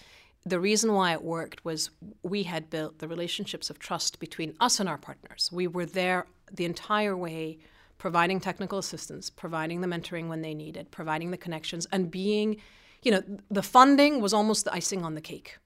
[0.45, 1.89] the reason why it worked was
[2.23, 5.49] we had built the relationships of trust between us and our partners.
[5.51, 7.57] We were there the entire way,
[7.99, 12.57] providing technical assistance, providing the mentoring when they needed, providing the connections, and being,
[13.03, 15.59] you know, the funding was almost the icing on the cake,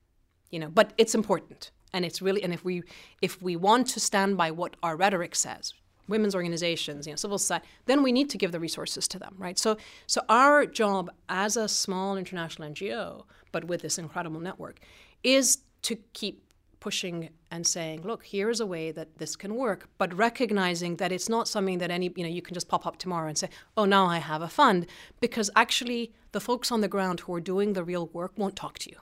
[0.51, 0.67] you know.
[0.67, 2.83] But it's important, and it's really, and if we
[3.21, 5.73] if we want to stand by what our rhetoric says,
[6.07, 9.35] women's organizations, you know, civil society, then we need to give the resources to them,
[9.37, 9.57] right?
[9.57, 14.79] So, so our job as a small international NGO, but with this incredible network,
[15.23, 16.42] is to keep
[16.83, 21.29] pushing and saying, look, here's a way that this can work, but recognizing that it's
[21.29, 23.85] not something that any, you know, you can just pop up tomorrow and say, oh,
[23.85, 24.85] now I have a fund,
[25.21, 28.79] because actually the folks on the ground who are doing the real work won't talk
[28.79, 28.97] to you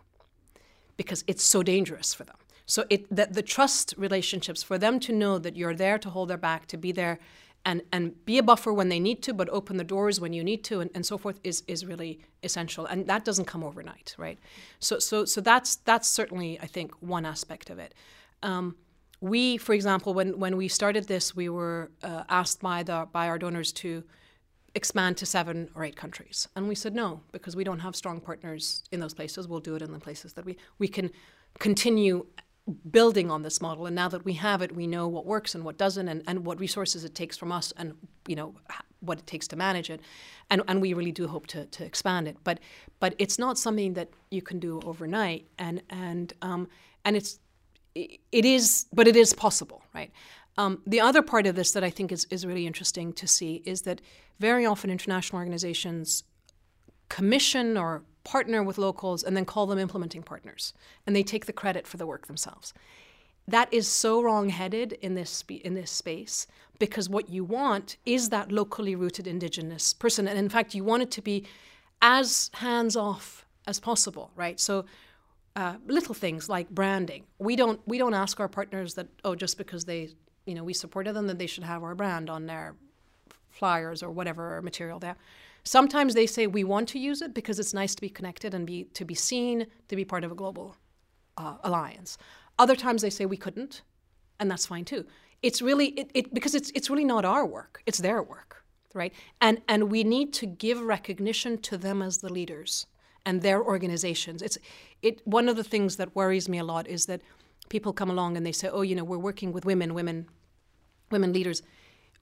[0.95, 2.35] because it's so dangerous for them.
[2.67, 6.29] So it that the trust relationships for them to know that you're there to hold
[6.29, 7.17] their back, to be there
[7.65, 10.43] and and be a buffer when they need to, but open the doors when you
[10.43, 12.85] need to, and, and so forth is is really essential.
[12.85, 14.39] And that doesn't come overnight, right?
[14.79, 17.93] So so so that's that's certainly I think one aspect of it.
[18.43, 18.75] Um,
[19.19, 23.27] we, for example, when when we started this, we were uh, asked by the by
[23.27, 24.03] our donors to
[24.73, 28.19] expand to seven or eight countries, and we said no because we don't have strong
[28.19, 29.47] partners in those places.
[29.47, 31.11] We'll do it in the places that we we can
[31.59, 32.25] continue
[32.91, 35.65] building on this model and now that we have it we know what works and
[35.65, 37.93] what doesn't and, and what resources it takes from us and
[38.27, 38.53] you know
[39.01, 39.99] what it takes to manage it
[40.51, 42.37] and, and we really do hope to, to expand it.
[42.43, 42.59] But
[42.99, 46.67] but it's not something that you can do overnight and and um,
[47.03, 47.39] and it's
[47.95, 50.11] it is but it is possible right?
[50.57, 53.63] Um, the other part of this that I think is, is really interesting to see
[53.65, 54.01] is that
[54.39, 56.23] very often international organizations
[57.07, 60.73] commission or partner with locals and then call them implementing partners.
[61.05, 62.73] And they take the credit for the work themselves.
[63.47, 66.47] That is so wrong-headed in this in this space
[66.79, 70.27] because what you want is that locally rooted indigenous person.
[70.27, 71.45] And in fact you want it to be
[72.01, 74.59] as hands off as possible right?
[74.59, 74.85] So
[75.55, 77.25] uh, little things like branding.
[77.39, 80.09] We don't we don't ask our partners that oh just because they
[80.45, 82.75] you know we supported them that they should have our brand on their
[83.49, 85.17] flyers or whatever material there
[85.63, 88.65] Sometimes they say we want to use it because it's nice to be connected and
[88.65, 90.75] be to be seen to be part of a global
[91.37, 92.17] uh, alliance.
[92.57, 93.81] Other times they say we couldn't,
[94.39, 95.05] and that's fine too.
[95.41, 99.13] It's really it, it because it's it's really not our work; it's their work, right?
[99.39, 102.87] And and we need to give recognition to them as the leaders
[103.25, 104.41] and their organizations.
[104.41, 104.57] It's
[105.01, 107.21] it one of the things that worries me a lot is that
[107.69, 110.27] people come along and they say, "Oh, you know, we're working with women, women,
[111.11, 111.61] women leaders."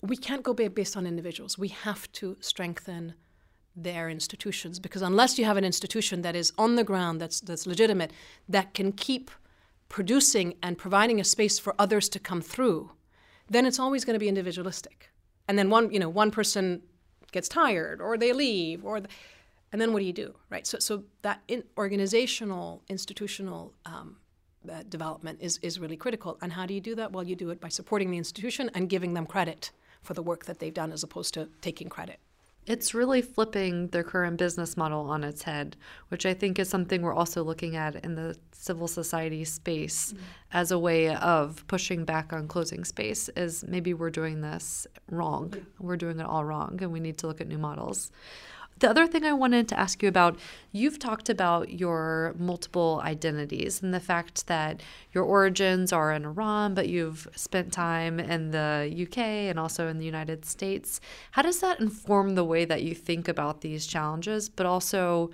[0.01, 1.57] We can't go based on individuals.
[1.57, 3.15] We have to strengthen
[3.83, 7.65] their institutions because unless you have an institution that is on the ground that's that's
[7.65, 8.11] legitimate
[8.47, 9.31] that can keep
[9.87, 12.91] producing and providing a space for others to come through
[13.49, 15.09] then it's always going to be individualistic.
[15.47, 16.81] And then one you know one person
[17.31, 19.01] gets tired or they leave or
[19.71, 20.65] and then what do you do right?
[20.65, 24.17] So so that in organizational institutional um,
[24.71, 26.37] uh, development is is really critical.
[26.41, 27.11] And how do you do that?
[27.11, 30.45] Well you do it by supporting the institution and giving them credit for the work
[30.45, 32.19] that they've done as opposed to taking credit
[32.69, 35.75] It's really flipping their current business model on its head,
[36.09, 40.23] which I think is something we're also looking at in the civil society space mm-hmm.
[40.51, 43.27] as a way of pushing back on closing space.
[43.29, 45.55] Is maybe we're doing this wrong.
[45.79, 48.11] We're doing it all wrong, and we need to look at new models.
[48.79, 50.39] The other thing I wanted to ask you about
[50.71, 56.75] you've talked about your multiple identities and the fact that your origins are in Iran,
[56.75, 61.01] but you've spent time in the UK and also in the United States.
[61.31, 64.47] How does that inform the way that you think about these challenges?
[64.47, 65.29] But also,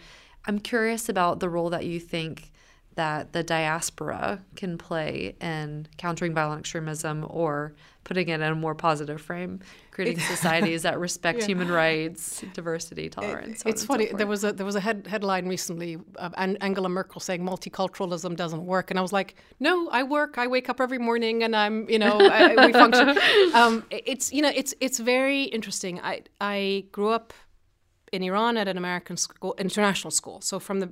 [0.48, 2.52] I'm curious about the role that you think
[2.96, 7.74] that the diaspora can play in countering violent extremism or
[8.06, 9.60] putting it in a more positive frame,
[9.96, 11.46] creating societies that respect yeah.
[11.46, 13.62] human rights, diversity, tolerance.
[13.62, 14.10] It, it's funny.
[14.10, 18.36] So there was a there was a head, headline recently of Angela Merkel saying multiculturalism
[18.36, 20.38] doesn't work, and I was like, no, I work.
[20.38, 23.18] I wake up every morning, and I'm you know I, we function.
[23.56, 26.02] Um, it's you know it's it's very interesting.
[26.02, 27.34] I I grew up
[28.12, 30.42] in Iran at an American school, international school.
[30.42, 30.90] So from the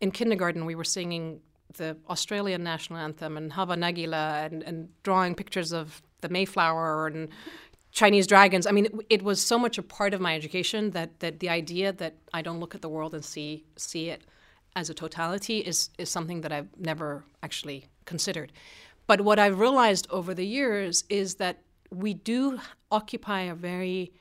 [0.00, 1.40] in kindergarten, we were singing
[1.76, 7.28] the Australian national anthem and Hava Nagila and, and drawing pictures of the Mayflower and
[7.92, 8.66] Chinese dragons.
[8.66, 11.48] I mean, it, it, was so much a part of my education that that the
[11.48, 14.22] idea that I don't look at the world and see see it
[14.76, 18.52] as a totality is is something that I've never actually considered.
[19.06, 24.12] But what I've realized over the years is that we do occupy a very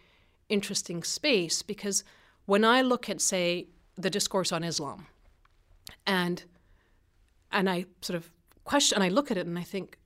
[0.49, 2.03] interesting space because
[2.45, 5.07] when I look at, say, the discourse on Islam,
[6.05, 6.43] and
[7.51, 8.31] and I sort of
[8.63, 9.97] question and I look at it and I think,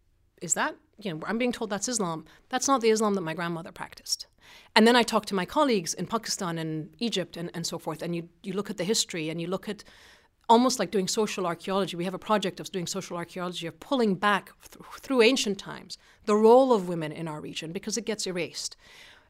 [0.41, 2.26] is that you know I'm being told that's Islam.
[2.50, 4.28] That's not the Islam that my grandmother practiced.
[4.76, 8.02] And then I talk to my colleagues in Pakistan and Egypt and, and so forth,
[8.02, 9.84] and you you look at the history and you look at
[10.50, 11.96] almost like doing social archaeology.
[11.96, 15.98] We have a project of doing social archaeology of pulling back th- through ancient times
[16.26, 18.76] the role of women in our region because it gets erased.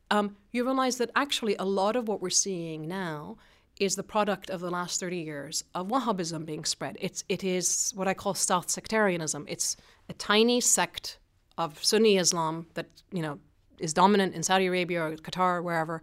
[0.10, 3.38] Um, you realize that actually a lot of what we're seeing now
[3.80, 6.98] is the product of the last 30 years of Wahhabism being spread.
[7.00, 9.46] It's, it is what I call stealth sectarianism.
[9.48, 9.78] It's
[10.10, 11.18] a tiny sect
[11.66, 13.40] of Sunni Islam that, you know,
[13.80, 16.02] is dominant in Saudi Arabia or Qatar or wherever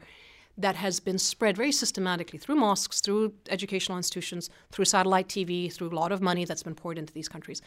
[0.59, 5.88] that has been spread very systematically through mosques, through educational institutions, through satellite TV, through
[5.88, 7.62] a lot of money that's been poured into these countries.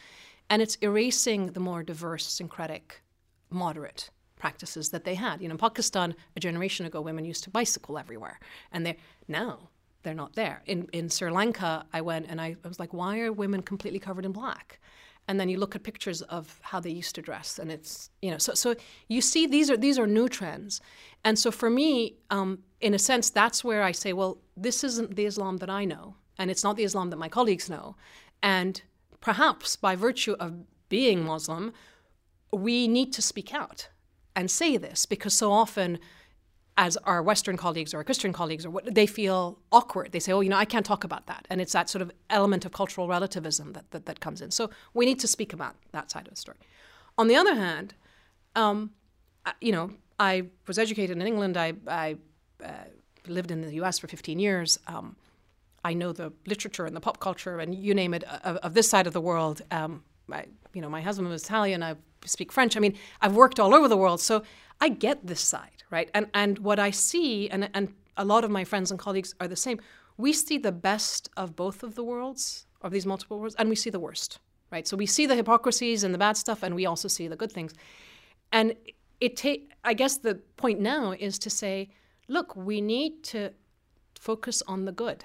[0.50, 3.02] And it's erasing the more diverse, syncretic,
[3.48, 5.40] moderate practices that they had.
[5.40, 8.38] You know, in Pakistan, a generation ago, women used to bicycle everywhere.
[8.72, 9.70] And they now
[10.02, 10.62] they're not there.
[10.66, 14.00] In in Sri Lanka, I went and I, I was like, why are women completely
[14.00, 14.80] covered in black?
[15.28, 18.30] And then you look at pictures of how they used to dress, and it's you
[18.30, 18.74] know so so
[19.08, 20.80] you see these are these are new trends,
[21.24, 25.14] and so for me, um, in a sense, that's where I say, well, this isn't
[25.14, 27.96] the Islam that I know, and it's not the Islam that my colleagues know,
[28.42, 28.82] and
[29.20, 31.72] perhaps by virtue of being Muslim,
[32.52, 33.88] we need to speak out
[34.36, 35.98] and say this because so often
[36.78, 40.12] as our Western colleagues or our Christian colleagues or what they feel awkward.
[40.12, 42.10] They say, "Oh, you know, I can't talk about that," and it's that sort of
[42.30, 44.50] element of cultural relativism that that, that comes in.
[44.50, 46.58] So we need to speak about that side of the story.
[47.18, 47.94] On the other hand,
[48.56, 48.90] um,
[49.60, 51.56] you know, I was educated in England.
[51.56, 52.16] I, I
[52.64, 52.68] uh,
[53.26, 53.98] lived in the U.S.
[53.98, 54.78] for 15 years.
[54.86, 55.16] Um,
[55.84, 58.88] I know the literature and the pop culture and you name it of, of this
[58.88, 59.62] side of the world.
[59.70, 61.82] Um, I, you know, my husband was Italian.
[61.82, 62.76] I speak French.
[62.76, 64.42] I mean, I've worked all over the world, so
[64.80, 66.10] I get this side, right?
[66.14, 69.46] And and what I see, and and a lot of my friends and colleagues are
[69.46, 69.78] the same.
[70.16, 73.76] We see the best of both of the worlds, of these multiple worlds, and we
[73.76, 74.88] see the worst, right?
[74.88, 77.52] So we see the hypocrisies and the bad stuff, and we also see the good
[77.52, 77.72] things.
[78.52, 78.74] And
[79.20, 81.90] it take, I guess, the point now is to say,
[82.28, 83.50] look, we need to
[84.18, 85.24] focus on the good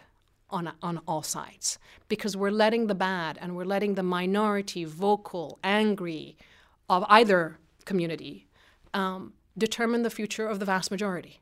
[0.49, 1.77] on, on all sides
[2.08, 6.38] because we're letting the bad and we're letting the minority, vocal, angry
[6.89, 8.47] of either community
[8.93, 11.39] um, determine the future of the vast majority.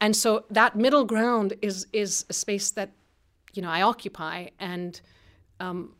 [0.00, 2.90] And so that middle ground is is a space that
[3.54, 5.00] you know I occupy, and
[5.60, 5.94] um,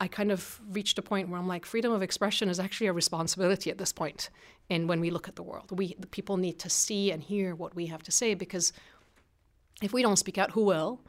[0.00, 2.92] I kind of reached a point where I'm like, freedom of expression is actually a
[2.92, 4.30] responsibility at this point.
[4.68, 7.54] And when we look at the world, we the people need to see and hear
[7.54, 8.72] what we have to say because
[9.82, 11.00] if we don't speak out, who will?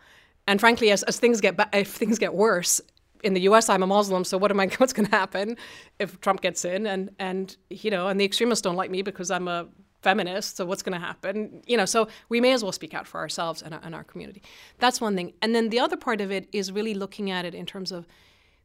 [0.47, 2.81] And frankly, as, as things get ba- if things get worse,
[3.23, 4.67] in the U.S., I'm a Muslim, so what am I?
[4.77, 5.57] What's going to happen
[5.99, 6.87] if Trump gets in?
[6.87, 9.67] And and you know, and the extremists don't like me because I'm a
[10.01, 10.57] feminist.
[10.57, 11.61] So what's going to happen?
[11.67, 14.03] You know, so we may as well speak out for ourselves and our, and our
[14.03, 14.41] community.
[14.79, 15.33] That's one thing.
[15.41, 18.07] And then the other part of it is really looking at it in terms of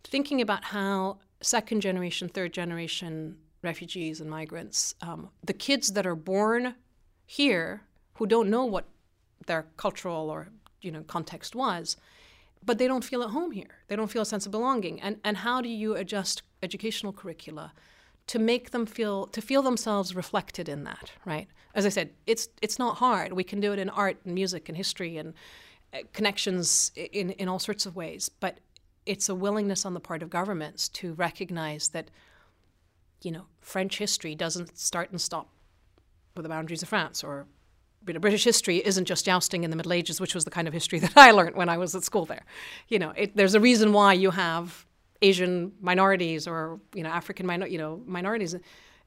[0.03, 6.15] thinking about how second generation, third generation refugees and migrants, um, the kids that are
[6.15, 6.75] born
[7.27, 7.83] here
[8.15, 8.87] who don't know what
[9.47, 10.49] their cultural or
[10.81, 11.97] you know context was
[12.67, 13.83] but they don't feel at home here.
[13.89, 15.01] They don't feel a sense of belonging.
[15.01, 17.73] And, and how do you adjust educational curricula
[18.27, 22.49] to make them feel to feel themselves reflected in that right as i said it's
[22.61, 25.35] it's not hard we can do it in art and music and history and
[25.95, 28.59] uh, connections in in all sorts of ways but
[29.05, 32.11] it's a willingness on the part of governments to recognize that
[33.23, 35.49] you know french history doesn't start and stop
[36.35, 37.47] with the boundaries of france or
[38.07, 40.69] you know, British history isn't just jousting in the Middle Ages, which was the kind
[40.69, 42.45] of history that I learned when I was at school there.
[42.89, 44.87] You know, it, there's a reason why you have
[45.23, 48.55] Asian minorities or you know African minor, you know minorities.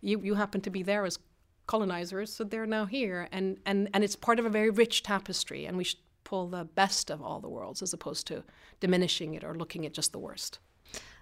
[0.02, 1.20] You you happen to be there as
[1.68, 5.66] colonizers, so they're now here, and and and it's part of a very rich tapestry,
[5.66, 8.44] and we should pull the best of all the worlds as opposed to
[8.80, 10.60] diminishing it or looking at just the worst.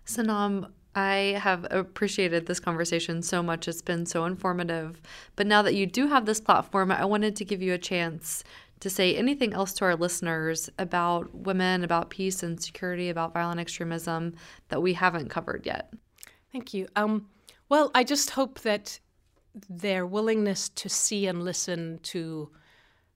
[0.08, 3.68] Sanam, I have appreciated this conversation so much.
[3.68, 5.02] It's been so informative.
[5.36, 8.44] But now that you do have this platform, I wanted to give you a chance
[8.80, 13.60] to say anything else to our listeners about women, about peace and security, about violent
[13.60, 14.36] extremism
[14.70, 15.94] that we haven't covered yet.
[16.52, 16.88] Thank you.
[16.96, 17.28] Um,
[17.70, 19.00] well, I just hope that
[19.70, 22.50] their willingness to see and listen to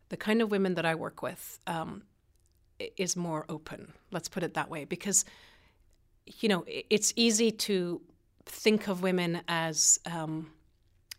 [0.09, 2.03] the kind of women that I work with um,
[2.97, 3.93] is more open.
[4.11, 5.23] Let's put it that way, because
[6.39, 8.01] you know it's easy to
[8.45, 10.51] think of women as um,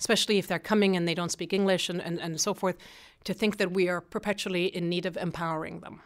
[0.02, 2.76] especially if they're coming and they don't speak English and, and, and so forth,
[3.22, 6.00] to think that we are perpetually in need of empowering them.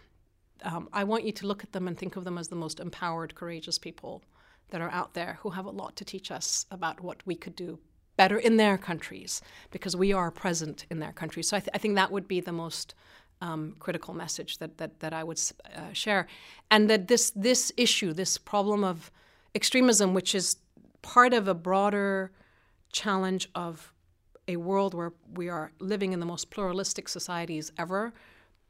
[0.62, 2.78] Um, I want you to look at them and think of them as the most
[2.78, 4.22] empowered, courageous people
[4.68, 7.56] that are out there who have a lot to teach us about what we could
[7.56, 7.78] do
[8.18, 9.40] better in their countries
[9.70, 11.48] because we are present in their countries.
[11.48, 12.94] So I, th- I think that would be the most
[13.40, 15.40] um, critical message that, that, that I would
[15.74, 16.26] uh, share.
[16.70, 19.10] And that this, this issue, this problem of
[19.54, 20.56] extremism, which is
[21.02, 22.32] part of a broader
[22.92, 23.92] challenge of
[24.48, 28.12] a world where we are living in the most pluralistic societies ever,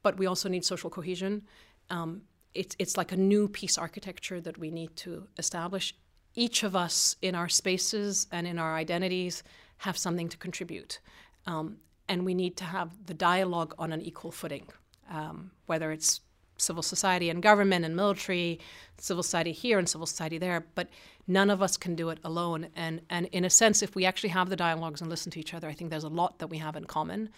[0.02, 1.42] but we also need social cohesion.
[1.90, 2.22] Um,
[2.54, 5.94] it's, it's like a new peace architecture that we need to establish.
[6.34, 9.42] Each of us in our spaces and in our identities
[9.78, 11.00] have something to contribute.
[11.46, 11.78] Um,
[12.09, 14.66] and we need to have the dialogue on an equal footing,
[15.11, 16.20] um, whether it's
[16.59, 18.59] civil society and government and military,
[18.98, 20.88] civil society here and civil society there, but
[21.26, 22.68] none of us can do it alone.
[22.74, 25.52] And, and in a sense, if we actually have the dialogues and listen to each
[25.52, 27.28] other, I think there's a lot that we have in common.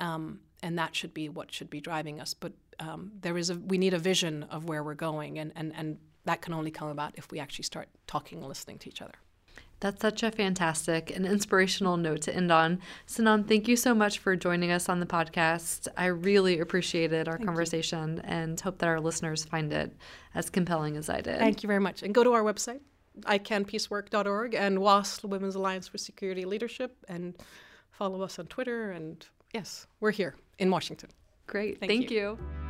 [0.00, 2.34] Um, and that should be what should be driving us.
[2.34, 5.72] But um, there is a, we need a vision of where we're going, and, and,
[5.76, 9.02] and that can only come about if we actually start talking and listening to each
[9.02, 9.14] other.
[9.84, 12.80] That's such a fantastic and inspirational note to end on.
[13.06, 15.88] Sanam, thank you so much for joining us on the podcast.
[15.94, 18.22] I really appreciated our thank conversation you.
[18.24, 19.94] and hope that our listeners find it
[20.34, 21.38] as compelling as I did.
[21.38, 22.02] Thank you very much.
[22.02, 22.80] And go to our website,
[23.24, 27.36] icanpeacework.org, and WASL, Women's Alliance for Security Leadership, and
[27.90, 28.90] follow us on Twitter.
[28.90, 31.10] And yes, we're here in Washington.
[31.46, 31.78] Great.
[31.78, 32.38] Thank, thank you.
[32.40, 32.63] you.